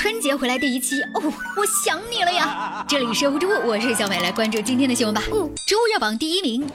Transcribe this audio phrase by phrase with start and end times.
[0.00, 1.20] 春节回来第一期哦，
[1.54, 2.82] 我想你了呀！
[2.88, 5.20] 这里是无之物，我是小美，来关注今天的新闻吧。
[5.66, 6.66] 知乎热榜第一名，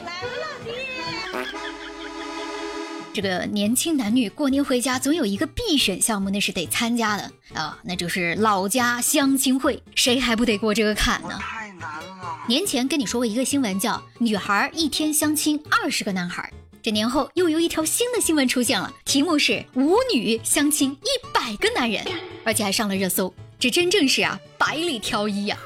[3.11, 11.29] 这个年轻男女过年回家总有一个必选项目，那是得参加的啊，那就是老家相亲会，谁还不得过这个坎呢？
[11.42, 11.89] 太难
[12.19, 12.37] 了。
[12.47, 16.48] 年前跟你说过一个新闻，叫女孩一天相亲二十个男孩。
[16.84, 22.05] 这年后又有一条新的新闻出现了，题目是舞女相亲一百个男人，
[22.45, 23.34] 而且还上了热搜。
[23.59, 25.58] 这真正是啊，百里挑一呀！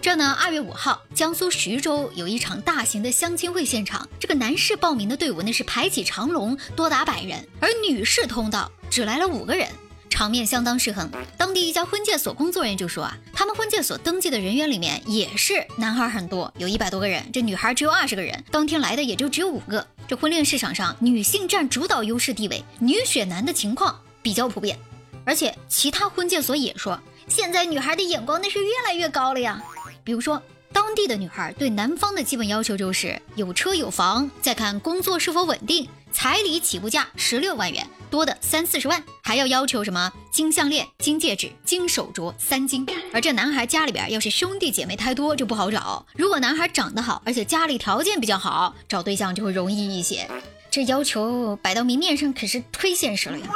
[0.00, 9.68] 这呢，二月五号，江苏徐州有一场大型的相亲会现场，这个男士报名的队伍那是排起长龙，多达百人，而女士通道只来了五个人。
[10.08, 11.10] 场面相当失衡。
[11.38, 19.84] 当地一家婚介所工作人员就说啊，他们婚介所登记的人员里面也是男孩很多，有一百多个人，这女孩只有二十个人，当天来的也就只有五个。
[20.06, 24.78] 这婚恋市场上，女性占主导优势地位，女选男的情况比较普遍。
[25.24, 29.62] 而且其他婚介所也说，现在女孩的眼光那是越来越高了呀。
[30.04, 35.88] 比如说，当地的女孩对男方的基本要求就是有车有房，再看工作是否稳定。
[36.14, 42.86] 彩礼起步价十六万元，多的三四十万，还要要求什么金项链、金戒指、金手镯三金。
[43.14, 46.04] 而这男孩家里边要是兄弟姐妹太多就不好找。
[46.14, 50.28] 如果男孩长得好，而且家里条件比较好，找对象就会容易一些。
[50.72, 53.46] 这要求摆到明面上可是忒现实了呀。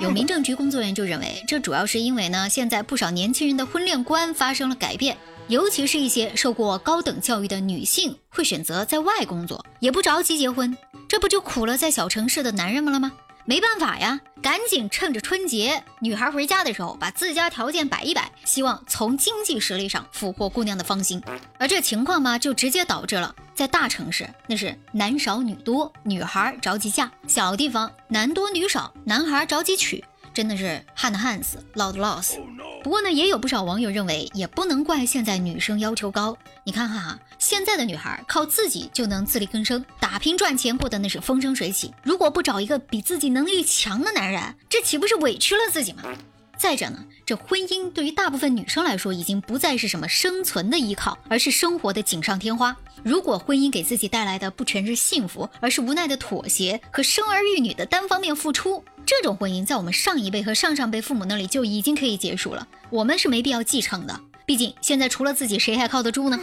[0.00, 10.74] 有民政局工作人员就认为，这主要是因为呢，现在不少年轻人的婚恋观发生了改变，尤其是一些受过高等教育的女性会选择在外工作，也不着急结婚。
[11.06, 13.12] 这不就苦了在小城市的男人们了吗？
[13.44, 21.22] 没办法呀，赶紧趁着春节女孩回家的时候，把自家条件摆一摆，希望从经济实力上俘获姑娘的芳心。
[21.58, 30.04] 而这情况嘛，就直接导致了在大城市那是男少女多，女孩着急嫁；小地方男多女少，男孩着急娶。
[30.32, 32.40] 真的是旱的旱死，涝的涝死。
[32.82, 36.36] 不过呢，也有不少网友认为，也不能怪现在女生要求高。
[36.64, 41.94] 你看看啊，现在的女孩靠自己就能自力更生，打拼赚钱，过得那是风生水起。
[42.02, 46.02] 如果不找一个比自己能力强的男人，这岂不是委屈了自己吗？
[46.56, 52.76] 再者呢，这婚姻对于大部分女生来说，已经不再是什么生存的依靠，而是生活的锦上添花。
[53.02, 64.18] 如果婚姻给自己带来的不全是幸福，而是无奈的妥协和生儿育女的单方面付出，这种婚姻在我们上一辈和上上辈父母那里就已经可以结束了，我们是没必要继承的。
[64.46, 66.40] 毕竟现在除了自己，谁还靠得住呢？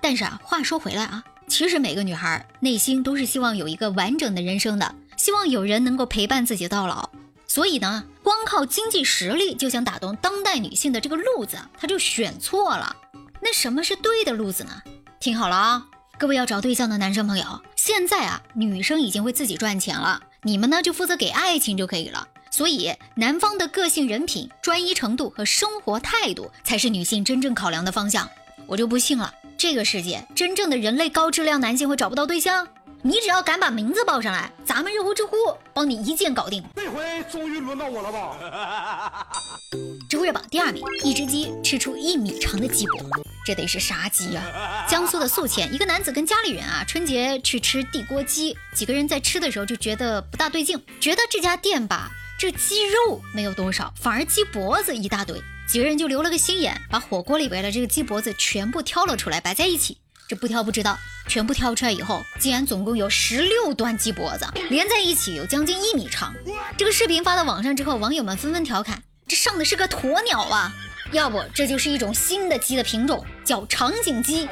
[0.00, 7.10] 但是啊，话说回来啊，其实每个女孩内心都是希望有一个完整的人生的，希望有人能够陪伴自己到老。
[7.50, 12.94] 所以呢，光靠经济实力就想打动当代女性的这个路子，她就选错了。
[13.40, 14.70] 那什么是对的路子呢？
[15.18, 15.84] 听好了啊！
[16.16, 22.28] 各位要找对象的男生朋友，现在啊，女生已经会自己赚钱了，你们呢就负责给爱情就可以了。
[22.52, 28.30] 所以，男方的个性、人品、专一程度和生活态度才是女性真正考量的方向。
[28.68, 32.68] 我就不信了，这个世界真正的人类高质量男性会找不到对象？
[33.02, 35.36] 你只要敢把名字报上来，咱们热乎知乎
[35.72, 36.62] 帮你一键搞定。
[36.76, 39.26] 这回终于轮到我了吧？
[40.08, 43.00] 知乎热榜第二名，一只鸡吃出一米长的鸡脖，
[43.46, 44.86] 这得是啥鸡呀？
[44.86, 59.96] 江苏的宿迁，一个男子跟家里人啊，春节去吃地锅鸡，几个人在吃的时候就觉得不大对劲，觉得这家店吧，这鸡肉没有多少，反而鸡脖子一大堆，几个人就留了个心眼，把火锅里边的这个鸡脖子全部挑了出来，摆在一起。
[60.30, 60.96] 这不挑不知道，
[61.26, 66.32] 全部挑出来以后，竟然总共有十六段鸡脖子连在一起，有将近一米长。
[66.78, 70.72] 这个视频发到网上之后，网友们纷纷调侃：这上的是个鸵鸟啊！
[71.10, 74.48] 要不这就是一种新的鸡的品种，叫长颈鸡。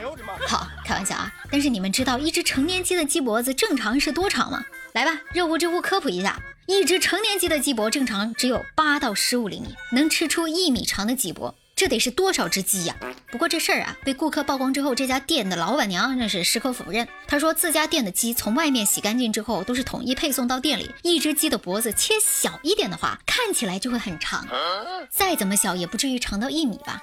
[0.49, 1.33] 好，开玩笑啊！
[1.49, 4.65] 但是你们知道一只成年鸡的鸡脖子正常是多长吗？
[4.95, 11.55] 来吧，热乎知乎科普一下，一只成年鸡的鸡脖正常只有八到十五厘米，能吃出一米长的鸡脖。
[11.79, 12.97] 这得是多少只鸡呀？
[13.31, 17.07] 不过这事儿啊，被顾客曝光之后，这家店的老板娘那是矢口否认。
[17.29, 20.91] 她说自家店的鸡从外面洗干净之后，都是统一配送到店里。
[21.05, 24.45] 一只鸡的脖子切小一点的话，看起来就会很长，
[25.09, 27.01] 再怎么小也不至于长到一米吧？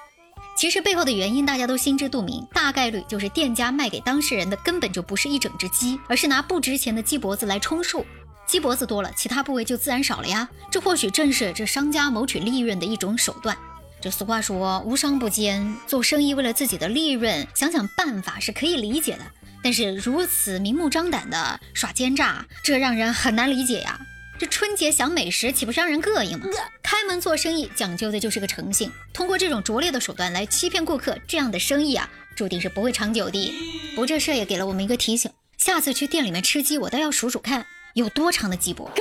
[0.58, 8.05] 其实背后的原因大家都心知肚明，大概率就是店家卖给当事人的根本就不是一整只鸡，而是拿不值钱的鸡脖子来充数。
[8.46, 10.49] 鸡脖子多了，其他部位就自然少了呀。
[10.70, 13.58] 这或许正是这商家谋取利润的一种手段。
[14.05, 19.25] 这俗话说无商不奸，做生意为了自己的利润，想想办法是可以理解的。
[19.63, 23.99] 但是如此明目张胆的耍奸诈，这让人很难理解呀。
[24.37, 26.46] 这春节享美食，岂不是让人膈应吗？
[26.84, 33.53] 开门做生意讲究的就是个诚信，通过这种拙劣的手段来欺骗顾客，这样的生意啊，注定是不会长久的。
[33.96, 37.66] 不过这事也给了我们一个提醒，下次去店里面吃鸡，我倒要数数看
[37.96, 38.91] 有多长的鸡脖。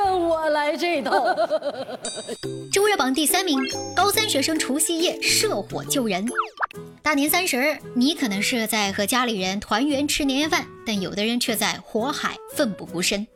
[0.64, 1.12] 来这套。
[2.72, 3.58] 周热榜第三名，
[3.94, 6.26] 高三学生除夕夜涉火救人。
[7.02, 13.26] 大年三十，你可能是在和家里人团圆吃年夜饭，但有的人却在火海奋不顾身。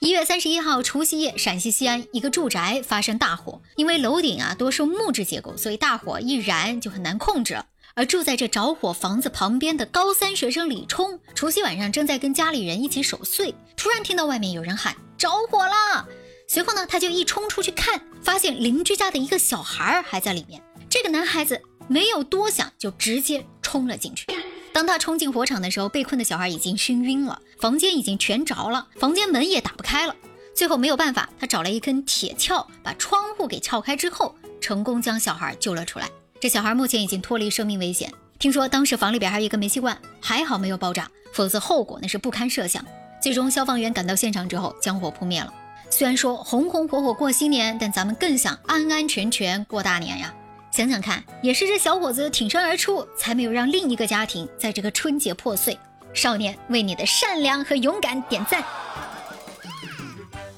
[0.00, 7.62] 一月三十一号除夕夜，陕西西安一个住宅发生大火，因为楼顶啊多是木质结构，所以大火一燃就很难控制。
[7.96, 16.06] 而住在这着火房子旁边的高三学生李冲，除夕晚上正在跟家里人一起守岁，突然听到外面有人喊着火了。
[16.46, 20.62] 随后呢，他就一冲出去看，发现邻居家的一个小孩还在里面。
[20.90, 24.26] 这个男孩子没有多想，就直接冲了进去。
[24.70, 30.14] 当他冲进火场的时候，被困的小孩已经熏晕了，房间已经全着了，房间门也打不开了。
[30.54, 36.10] 最后没有办法，他找了一根铁锹，把窗户给撬开之后，成功将小孩救了出来。
[36.38, 38.12] 这小孩目前已经脱离生命危险。
[38.38, 42.84] 听说当时房里边还有一个煤气罐，还好没有爆炸，否则后果那是不堪设想。
[43.24, 45.50] 最终消防员赶到现场之后，将火扑灭了。
[45.88, 50.30] 虽然说红红火火过新年，但咱们更想安安全全过大年呀。
[50.70, 55.78] 想想看，也是这小伙子挺身而出，才没有让另一个家庭在这个春节破碎。
[56.12, 58.62] 少年为你的善良和勇敢点赞。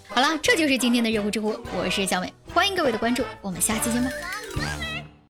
[0.08, 4.10] 好了，这就是今天的热乎知乎，我是小美，欢迎各位的关注，我们下期见吧。